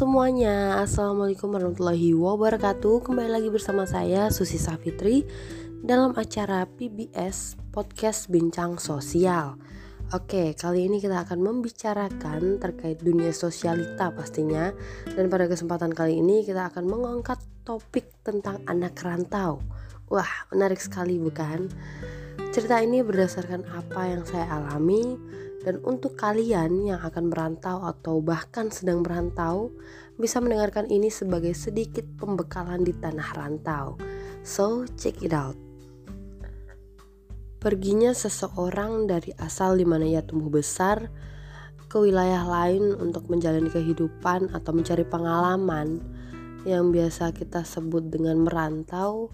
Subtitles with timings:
[0.00, 3.04] semuanya, Assalamualaikum warahmatullahi wabarakatuh.
[3.04, 5.28] Kembali lagi bersama saya Susi Safitri
[5.84, 9.60] Dalam acara PBS Podcast Bincang Sosial.
[10.16, 14.72] Oke, kali ini kita akan membicarakan terkait dunia sosialita pastinya.
[15.04, 17.36] Dan pada kesempatan kali ini kita akan mengangkat
[17.68, 19.60] topik tentang anak rantau.
[20.08, 21.68] Wah, menarik sekali bukan?
[22.56, 25.20] Cerita ini berdasarkan apa yang saya alami
[25.60, 29.68] dan untuk kalian yang akan merantau atau bahkan sedang merantau,
[30.16, 34.00] bisa mendengarkan ini sebagai sedikit pembekalan di tanah rantau.
[34.40, 35.56] So, check it out.
[37.60, 41.12] Perginya seseorang dari asal di mana ia tumbuh besar
[41.92, 46.00] ke wilayah lain untuk menjalani kehidupan atau mencari pengalaman
[46.64, 49.28] yang biasa kita sebut dengan merantau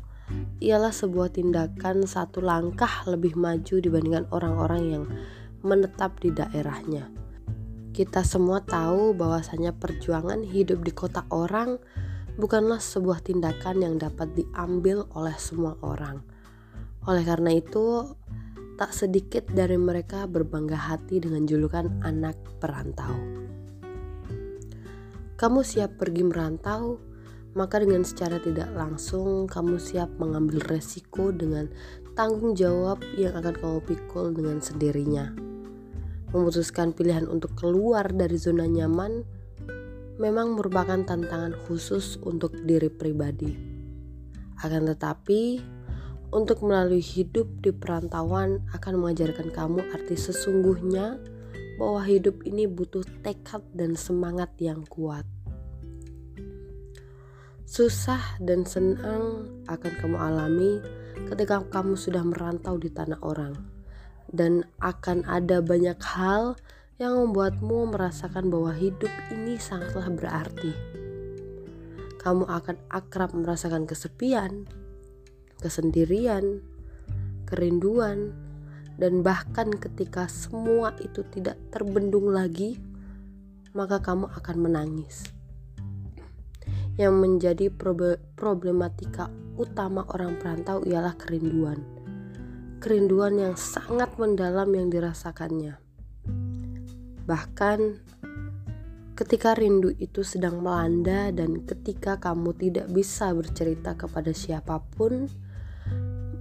[0.59, 5.05] ialah sebuah tindakan satu langkah lebih maju dibandingkan orang-orang yang
[5.65, 7.09] menetap di daerahnya.
[7.97, 11.81] Kita semua tahu bahwasanya perjuangan hidup di kota orang
[12.37, 16.21] bukanlah sebuah tindakan yang dapat diambil oleh semua orang.
[17.09, 18.05] Oleh karena itu,
[18.77, 23.17] tak sedikit dari mereka berbangga hati dengan julukan anak perantau.
[25.41, 27.01] Kamu siap pergi merantau,
[27.57, 31.73] maka dengan secara tidak langsung kamu siap mengambil resiko dengan
[32.13, 35.46] tanggung jawab yang akan kamu pikul dengan sendirinya
[36.35, 39.23] memutuskan pilihan untuk keluar dari zona nyaman
[40.17, 43.53] memang merupakan tantangan khusus untuk diri pribadi.
[44.65, 45.61] Akan tetapi,
[46.33, 51.21] untuk melalui hidup di perantauan akan mengajarkan kamu arti sesungguhnya
[51.77, 55.29] bahwa hidup ini butuh tekad dan semangat yang kuat.
[57.67, 60.73] Susah dan senang akan kamu alami
[61.29, 63.76] ketika kamu sudah merantau di tanah orang
[64.35, 66.59] dan akan ada banyak hal
[66.97, 70.73] yang membuatmu merasakan bahwa hidup ini sangatlah berarti.
[72.17, 74.67] Kamu akan akrab merasakan kesepian,
[75.61, 76.65] kesendirian,
[77.47, 78.35] kerinduan,
[78.97, 82.81] dan bahkan ketika semua itu tidak terbendung lagi,
[83.77, 85.29] maka kamu akan menangis.
[86.97, 87.67] Yang menjadi
[88.35, 89.29] problematika
[89.61, 91.96] utama orang perantau ialah kerinduan
[92.77, 95.81] kerinduan yang sangat mendalam yang dirasakannya.
[97.25, 97.79] Bahkan
[99.17, 105.27] ketika rindu itu sedang melanda dan ketika kamu tidak bisa bercerita kepada siapa pun,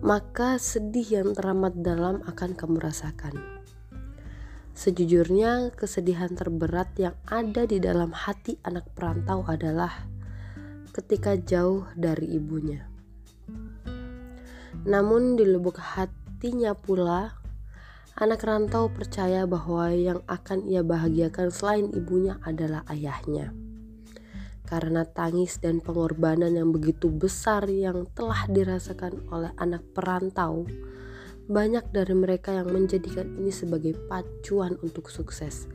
[0.03, 3.33] maka sedih yang teramat dalam akan kamu rasakan.
[4.75, 10.03] Sejujurnya, kesedihan terberat yang ada di dalam hati anak perantau adalah
[10.91, 12.83] ketika jauh dari ibunya.
[14.83, 17.41] Namun, di lubuk hati Artinya pula,
[18.21, 23.49] anak rantau percaya bahwa yang akan ia bahagiakan selain ibunya adalah ayahnya.
[24.69, 30.69] Karena tangis dan pengorbanan yang begitu besar yang telah dirasakan oleh anak perantau,
[31.49, 35.65] banyak dari mereka yang menjadikan ini sebagai pacuan untuk sukses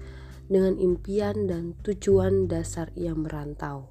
[0.47, 3.91] dengan impian dan tujuan dasar ia merantau.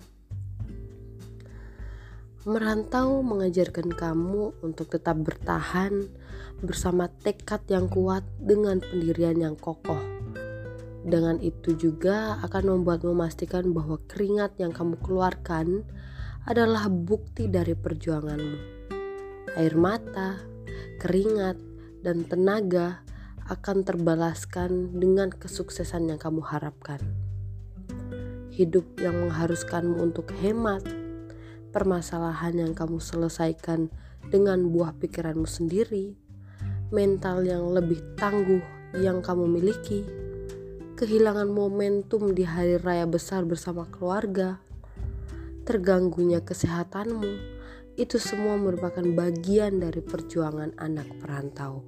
[2.48, 6.08] Merantau mengajarkan kamu untuk tetap bertahan
[6.60, 10.00] bersama tekad yang kuat dengan pendirian yang kokoh.
[11.00, 15.88] Dengan itu juga akan membuat memastikan bahwa keringat yang kamu keluarkan
[16.44, 18.58] adalah bukti dari perjuanganmu.
[19.56, 20.44] Air mata,
[21.00, 21.56] keringat,
[22.04, 23.04] dan tenaga
[23.50, 27.02] akan terbalaskan dengan kesuksesan yang kamu harapkan.
[28.54, 30.84] Hidup yang mengharuskanmu untuk hemat,
[31.72, 33.88] permasalahan yang kamu selesaikan
[34.30, 36.14] dengan buah pikiranmu sendiri,
[36.90, 38.62] mental yang lebih tangguh
[38.98, 40.02] yang kamu miliki,
[40.98, 44.58] kehilangan momentum di hari raya besar bersama keluarga,
[45.70, 47.58] terganggunya kesehatanmu,
[48.00, 51.86] itu semua merupakan bagian dari perjuangan anak perantau.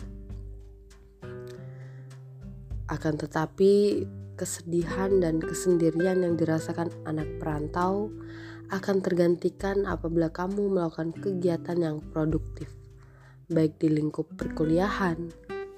[2.92, 4.04] Akan tetapi,
[4.36, 8.12] kesedihan dan kesendirian yang dirasakan anak perantau
[8.72, 12.81] akan tergantikan apabila kamu melakukan kegiatan yang produktif,
[13.52, 15.30] baik di lingkup perkuliahan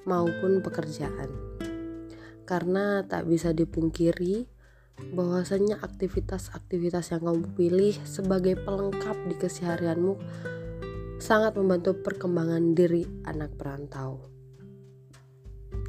[0.06, 1.28] maupun pekerjaan.
[2.46, 4.46] Karena tak bisa dipungkiri
[5.10, 10.14] bahwasanya aktivitas-aktivitas yang kamu pilih sebagai pelengkap di keseharianmu
[11.18, 14.30] sangat membantu perkembangan diri anak perantau.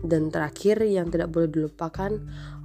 [0.05, 2.11] Dan terakhir yang tidak boleh dilupakan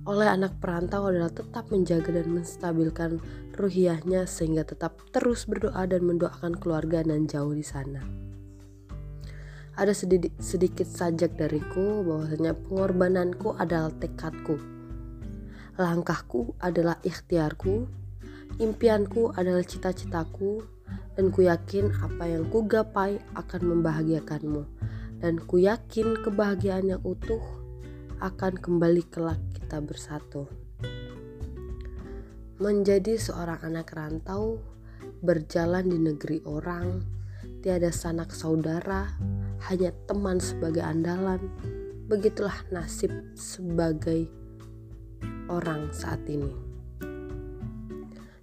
[0.08, 3.20] oleh anak perantau adalah tetap menjaga dan menstabilkan
[3.56, 8.29] ruhiahnya sehingga tetap terus berdoa dan mendoakan keluarga dan jauh di sana.
[9.80, 14.60] Ada sedikit, sedikit sajak dariku bahwasanya pengorbananku adalah tekadku.
[15.80, 17.88] Langkahku adalah ikhtiarku
[18.60, 20.60] Impianku adalah cita-citaku
[21.16, 24.68] dan ku yakin apa yang ku gapai akan membahagiakanmu
[25.22, 27.40] dan ku yakin kebahagiaan yang utuh
[28.20, 30.44] akan kembali kelak kita bersatu.
[32.60, 34.60] Menjadi seorang anak rantau,
[35.24, 37.00] berjalan di negeri orang,
[37.64, 39.16] tiada sanak saudara,
[39.68, 41.40] hanya teman sebagai andalan.
[42.08, 44.26] Begitulah nasib sebagai
[45.50, 46.50] orang saat ini.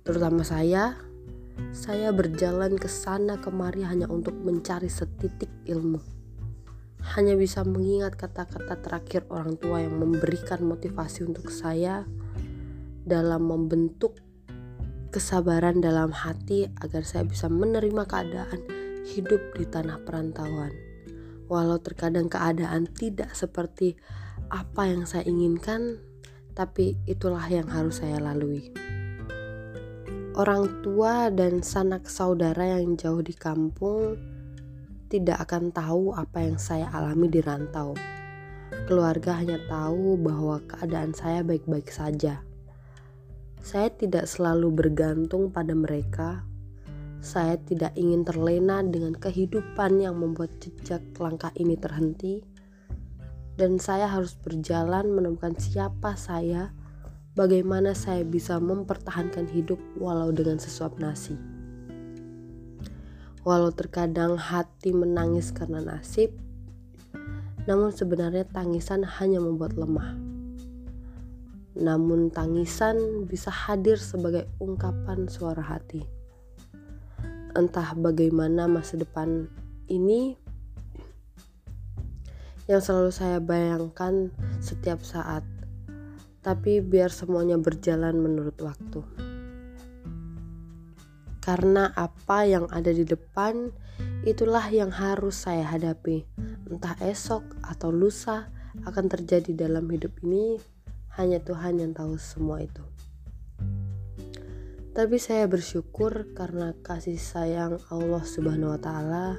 [0.08, 0.96] Terutama saya,
[1.76, 6.00] saya berjalan ke sana kemari hanya untuk mencari setitik ilmu.
[7.16, 12.08] Hanya bisa mengingat kata-kata terakhir orang tua yang memberikan motivasi untuk saya
[13.08, 14.20] dalam membentuk
[15.12, 18.62] kesabaran dalam hati agar saya bisa menerima keadaan
[19.08, 20.87] hidup di tanah perantauan.
[21.48, 23.96] Walau terkadang keadaan tidak seperti
[24.48, 26.00] apa yang saya inginkan,
[26.56, 28.72] tapi itulah yang harus saya lalui.
[30.38, 34.16] Orang tua dan sanak saudara yang jauh di kampung
[35.08, 37.98] tidak akan tahu apa yang saya alami di rantau.
[38.88, 42.44] Keluarga hanya tahu bahwa keadaan saya baik-baik saja.
[43.64, 46.47] Saya tidak selalu bergantung pada mereka.
[47.20, 52.42] Saya tidak ingin terlena dengan kehidupan yang membuat jejak langkah ini terhenti.
[53.58, 56.70] Dan saya harus berjalan menemukan siapa saya,
[57.34, 61.34] bagaimana saya bisa mempertahankan hidup walau dengan sesuap nasi.
[63.42, 66.38] Walau terkadang hati menangis karena nasib,
[67.66, 70.28] namun sebenarnya tangisan hanya membuat lemah
[71.78, 76.17] namun tangisan bisa hadir sebagai ungkapan suara hati.
[77.58, 79.50] Entah bagaimana masa depan
[79.90, 80.38] ini
[82.70, 84.30] yang selalu saya bayangkan
[84.62, 85.42] setiap saat,
[86.46, 89.02] tapi biar semuanya berjalan menurut waktu.
[91.42, 93.74] Karena apa yang ada di depan
[94.22, 96.30] itulah yang harus saya hadapi,
[96.70, 98.54] entah esok atau lusa
[98.86, 100.62] akan terjadi dalam hidup ini
[101.18, 102.97] hanya Tuhan yang tahu semua itu.
[104.98, 109.38] Tapi saya bersyukur karena kasih sayang Allah Subhanahu wa taala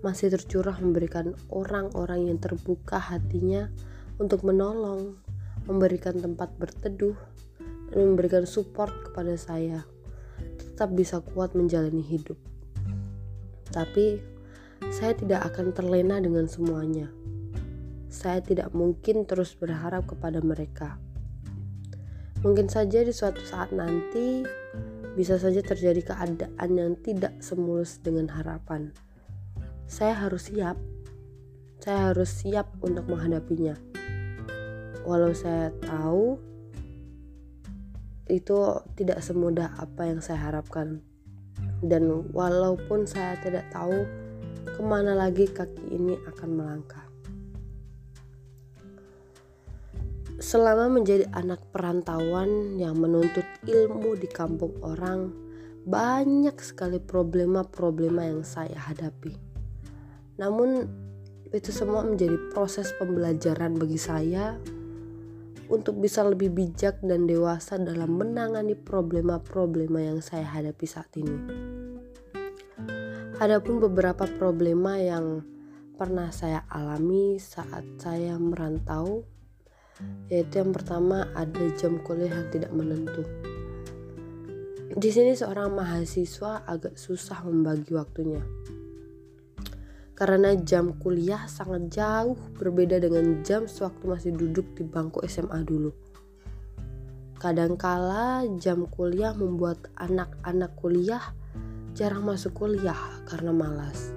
[0.00, 3.68] masih tercurah memberikan orang-orang yang terbuka hatinya
[4.16, 5.20] untuk menolong,
[5.68, 7.12] memberikan tempat berteduh,
[7.92, 9.84] dan memberikan support kepada saya
[10.56, 12.40] tetap bisa kuat menjalani hidup.
[13.68, 14.16] Tapi
[14.88, 17.12] saya tidak akan terlena dengan semuanya.
[18.08, 20.96] Saya tidak mungkin terus berharap kepada mereka.
[22.46, 24.46] Mungkin saja di suatu saat nanti
[25.18, 28.94] bisa saja terjadi keadaan yang tidak semulus dengan harapan.
[29.90, 30.78] Saya harus siap.
[31.82, 33.74] Saya harus siap untuk menghadapinya.
[35.02, 36.38] Walau saya tahu
[38.30, 38.58] itu
[38.94, 41.02] tidak semudah apa yang saya harapkan.
[41.82, 44.06] Dan walaupun saya tidak tahu
[44.70, 47.05] ke mana lagi kaki ini akan melangkah.
[50.36, 55.32] Selama menjadi anak perantauan yang menuntut ilmu di kampung orang,
[55.88, 59.32] banyak sekali problema-problema yang saya hadapi.
[60.36, 60.84] Namun,
[61.56, 64.60] itu semua menjadi proses pembelajaran bagi saya
[65.72, 71.38] untuk bisa lebih bijak dan dewasa dalam menangani problema-problema yang saya hadapi saat ini.
[73.40, 75.40] Adapun beberapa problema yang
[75.96, 79.24] pernah saya alami saat saya merantau
[80.28, 83.24] yaitu yang pertama ada jam kuliah yang tidak menentu.
[84.96, 88.40] Di sini seorang mahasiswa agak susah membagi waktunya.
[90.16, 95.92] Karena jam kuliah sangat jauh berbeda dengan jam sewaktu masih duduk di bangku SMA dulu.
[97.36, 101.20] Kadangkala jam kuliah membuat anak-anak kuliah
[101.92, 102.96] jarang masuk kuliah
[103.28, 104.16] karena malas.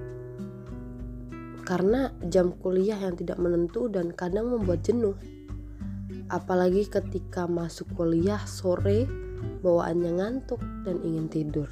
[1.68, 5.20] Karena jam kuliah yang tidak menentu dan kadang membuat jenuh
[6.30, 9.10] apalagi ketika masuk kuliah sore
[9.64, 11.70] bawaannya ngantuk dan ingin tidur.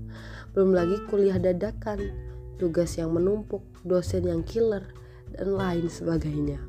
[0.52, 2.00] Belum lagi kuliah dadakan
[2.56, 4.88] tugas yang menumpuk dosen yang killer
[5.36, 6.60] dan lain sebagainya.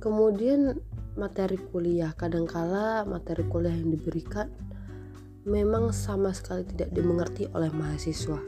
[0.00, 0.76] Kemudian
[1.16, 4.52] materi kuliah kadangkala materi kuliah yang diberikan
[5.48, 8.38] memang sama sekali tidak dimengerti oleh mahasiswa.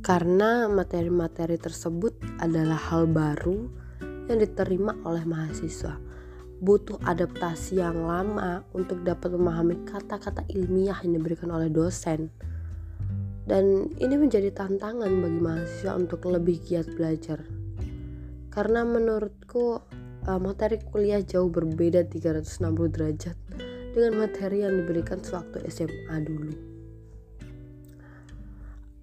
[0.00, 3.68] Karena materi-materi tersebut adalah hal baru
[4.30, 5.98] yang diterima oleh mahasiswa
[6.60, 12.28] butuh adaptasi yang lama untuk dapat memahami kata-kata ilmiah yang diberikan oleh dosen.
[13.48, 17.40] Dan ini menjadi tantangan bagi mahasiswa untuk lebih giat belajar.
[18.52, 19.80] Karena menurutku
[20.28, 22.60] eh, materi kuliah jauh berbeda 360
[22.94, 23.36] derajat
[23.96, 26.54] dengan materi yang diberikan sewaktu SMA dulu.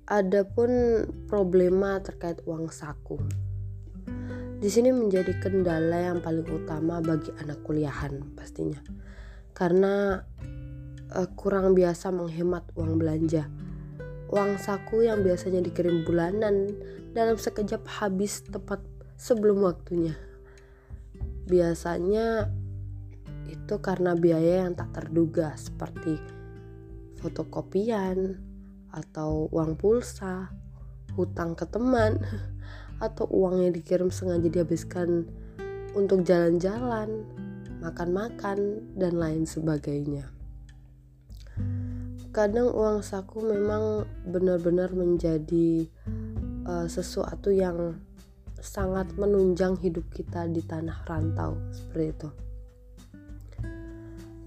[0.07, 3.19] Adapun problema terkait uang saku.
[4.57, 8.81] Di sini menjadi kendala yang paling utama bagi anak kuliahan pastinya.
[9.53, 10.17] Karena
[11.13, 13.45] uh, kurang biasa menghemat uang belanja.
[14.33, 16.73] Uang saku yang biasanya dikirim bulanan
[17.13, 18.81] dalam sekejap habis tepat
[19.13, 20.17] sebelum waktunya.
[21.45, 22.49] Biasanya
[23.47, 26.17] itu karena biaya yang tak terduga seperti
[27.21, 28.41] fotokopian,
[28.93, 30.49] atau uang pulsa,
[31.13, 32.17] hutang ke teman,
[32.98, 35.30] atau uang yang dikirim sengaja dihabiskan
[35.94, 37.25] untuk jalan-jalan,
[37.82, 40.30] makan-makan, dan lain sebagainya.
[42.34, 45.89] Kadang uang saku memang benar-benar menjadi
[46.70, 47.98] uh, sesuatu yang
[48.62, 52.30] sangat menunjang hidup kita di tanah rantau seperti itu.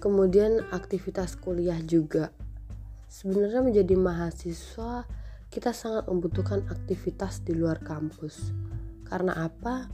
[0.01, 2.33] Kemudian aktivitas kuliah juga
[3.11, 5.03] Sebenarnya menjadi mahasiswa
[5.51, 8.55] kita sangat membutuhkan aktivitas di luar kampus.
[9.03, 9.91] Karena apa?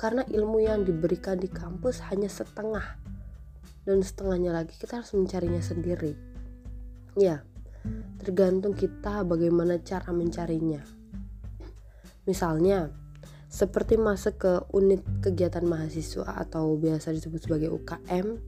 [0.00, 2.96] Karena ilmu yang diberikan di kampus hanya setengah.
[3.84, 6.16] Dan setengahnya lagi kita harus mencarinya sendiri.
[7.20, 7.44] Ya,
[8.16, 10.80] tergantung kita bagaimana cara mencarinya.
[12.24, 12.88] Misalnya,
[13.52, 18.40] seperti masuk ke unit kegiatan mahasiswa atau biasa disebut sebagai UKM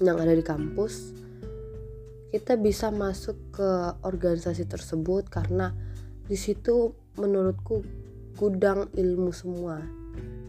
[0.00, 1.12] yang ada di kampus
[2.34, 5.70] kita bisa masuk ke organisasi tersebut karena
[6.26, 7.86] di situ menurutku
[8.34, 9.78] gudang ilmu semua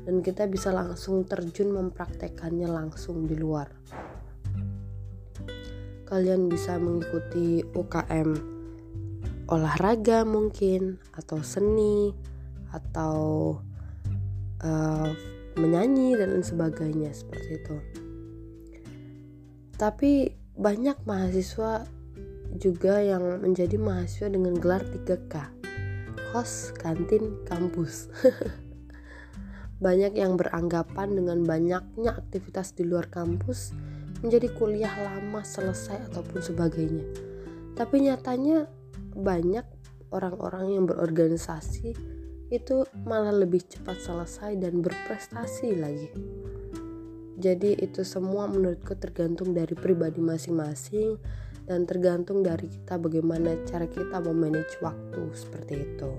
[0.09, 3.69] dan kita bisa langsung terjun mempraktekannya langsung di luar.
[6.09, 8.33] Kalian bisa mengikuti UKM
[9.53, 12.09] olahraga mungkin atau seni
[12.73, 13.17] atau
[14.65, 15.09] uh,
[15.53, 17.77] menyanyi dan lain sebagainya seperti itu.
[19.77, 21.83] Tapi banyak mahasiswa
[22.55, 25.55] juga yang menjadi mahasiswa dengan gelar 3K
[26.35, 28.11] kos, kantin, kampus.
[29.85, 33.71] Banyak yang beranggapan dengan banyaknya aktivitas di luar kampus
[34.19, 37.07] menjadi kuliah lama selesai ataupun sebagainya.
[37.75, 38.67] Tapi nyatanya
[39.15, 39.63] banyak
[40.11, 41.95] orang-orang yang berorganisasi
[42.51, 46.11] itu malah lebih cepat selesai dan berprestasi lagi
[47.35, 51.19] jadi itu semua menurutku tergantung dari pribadi masing-masing
[51.67, 56.11] dan tergantung dari kita bagaimana cara kita memanage waktu seperti itu.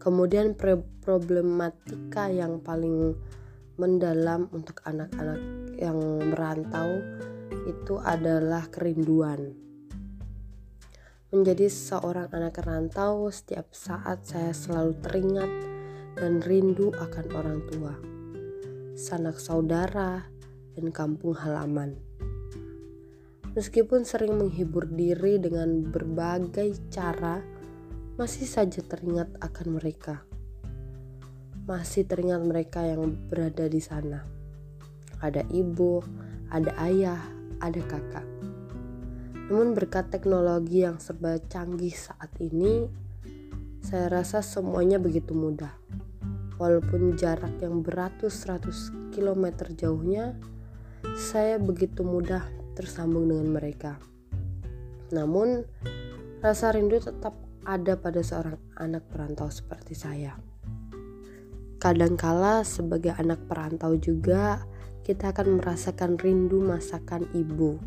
[0.00, 0.56] Kemudian
[1.04, 3.12] problematika yang paling
[3.76, 5.40] mendalam untuk anak-anak
[5.76, 6.00] yang
[6.32, 6.88] merantau
[7.68, 9.52] itu adalah kerinduan.
[11.28, 15.52] Menjadi seorang anak rantau, setiap saat saya selalu teringat
[16.16, 18.11] dan rindu akan orang tua
[19.02, 20.30] sanak saudara,
[20.78, 21.98] dan kampung halaman.
[23.58, 27.42] Meskipun sering menghibur diri dengan berbagai cara,
[28.14, 30.22] masih saja teringat akan mereka.
[31.66, 34.22] Masih teringat mereka yang berada di sana.
[35.18, 35.98] Ada ibu,
[36.54, 37.18] ada ayah,
[37.58, 38.26] ada kakak.
[39.50, 42.86] Namun berkat teknologi yang serba canggih saat ini,
[43.82, 45.74] saya rasa semuanya begitu mudah
[46.62, 50.38] Walaupun jarak yang beratus-ratus kilometer jauhnya,
[51.18, 52.46] saya begitu mudah
[52.78, 53.98] tersambung dengan mereka.
[55.10, 55.66] Namun,
[56.38, 57.34] rasa rindu tetap
[57.66, 60.38] ada pada seorang anak perantau seperti saya.
[61.82, 64.62] Kadangkala sebagai anak perantau juga
[65.02, 67.82] kita akan merasakan rindu masakan ibu.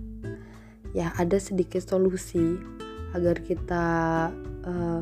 [0.92, 2.60] Ya, ada sedikit solusi
[3.16, 3.86] agar kita
[4.68, 5.02] uh,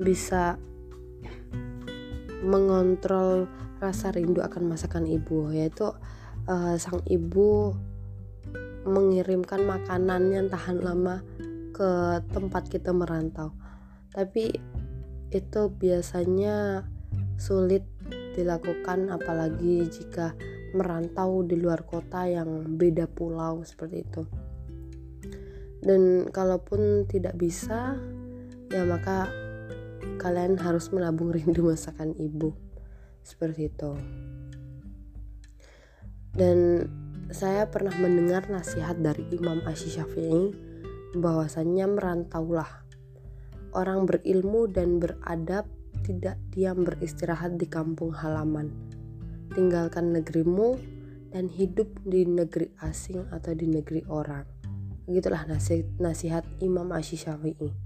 [0.00, 0.56] bisa
[2.42, 3.46] mengontrol
[3.78, 5.90] rasa rindu akan masakan ibu yaitu
[6.46, 7.74] uh, sang ibu
[8.82, 11.22] mengirimkan makanan yang tahan lama
[11.70, 13.54] ke tempat kita merantau.
[14.12, 14.52] Tapi
[15.32, 16.84] itu biasanya
[17.40, 17.86] sulit
[18.36, 20.36] dilakukan apalagi jika
[20.76, 24.22] merantau di luar kota yang beda pulau seperti itu.
[25.82, 27.96] Dan kalaupun tidak bisa
[28.72, 29.28] ya maka
[30.18, 32.54] kalian harus menabung rindu masakan ibu.
[33.22, 33.92] Seperti itu.
[36.32, 36.88] Dan
[37.28, 40.52] saya pernah mendengar nasihat dari Imam Ashi Syafi'i
[41.16, 42.82] bahwasannya merantaulah.
[43.72, 45.64] Orang berilmu dan beradab
[46.04, 48.72] tidak diam beristirahat di kampung halaman.
[49.52, 50.76] Tinggalkan negerimu
[51.32, 54.44] dan hidup di negeri asing atau di negeri orang.
[55.08, 57.81] Begitulah nasihat, nasihat Imam Ashi Syafi'i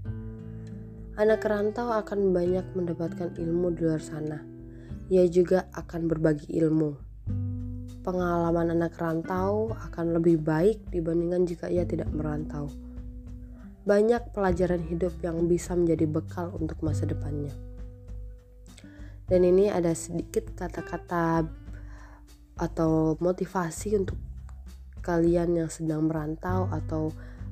[1.17, 4.37] Anak rantau akan banyak mendapatkan ilmu di luar sana.
[5.09, 7.09] Ia juga akan berbagi ilmu.
[8.05, 12.69] pengalaman anak rantau akan lebih baik dibandingkan jika ia tidak merantau.
[13.83, 17.51] Banyak pelajaran hidup yang bisa menjadi bekal untuk masa depannya.
[19.25, 21.49] Dan ini ada sedikit kata-kata
[22.61, 24.21] atau motivasi untuk
[25.01, 27.09] kalian yang sedang merantau atau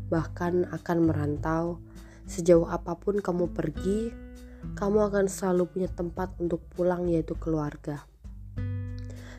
[0.07, 1.81] bahkan akan merantau.
[2.25, 4.09] Sejauh apa pun kamu pergi,
[4.73, 8.05] kamu akan selalu punya tempat untuk pulang, yaitu keluarga.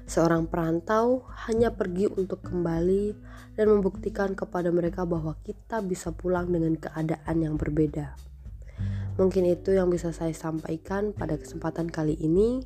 [0.06, 3.18] Seorang perantau hanya pergi untuk kembali
[3.58, 8.14] dan membuktikan kepada mereka bahwa kita bisa pulang dengan keadaan yang berbeda.
[9.18, 12.62] Mungkin itu yang bisa saya sampaikan pada kesempatan kali ini.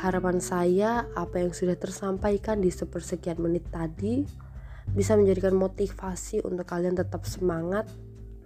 [0.00, 4.24] Harapan saya, apa yang sudah tersampaikan di sepersekian menit tadi
[4.96, 7.84] bisa menjadikan motivasi untuk kalian tetap semangat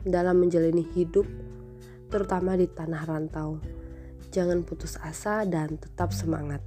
[0.07, 1.27] dalam menjalani hidup,
[2.09, 3.61] terutama di tanah rantau.
[4.31, 6.63] Jangan putus asa dan tetap semangat.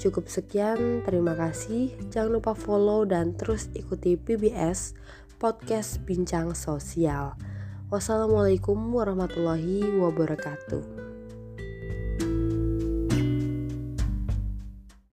[0.00, 1.92] Cukup sekian, terima kasih.
[2.08, 4.96] Jangan lupa follow dan terus ikuti PBS
[5.36, 7.36] Podcast Bincang Sosial.
[7.92, 10.99] Wassalamualaikum warahmatullahi wabarakatuh.